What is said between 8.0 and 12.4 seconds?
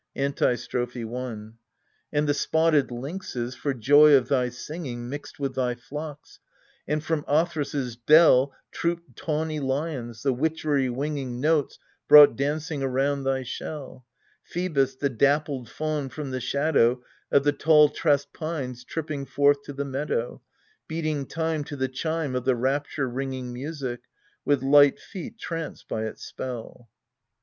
dell Trooped tawny lions: the witchery winging Notes brought